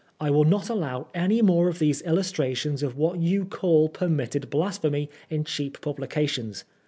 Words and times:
I 0.19 0.31
will 0.31 0.45
not 0.45 0.67
allow 0.67 1.09
any 1.13 1.43
more 1.43 1.67
of 1.67 1.77
these 1.77 2.01
illustrations 2.01 2.81
of 2.81 2.97
what 2.97 3.19
you 3.19 3.45
caU 3.45 3.87
permitted 3.87 4.49
blasphemy 4.49 5.11
in 5.29 5.43
cheap 5.43 5.79
publications. 5.79 6.63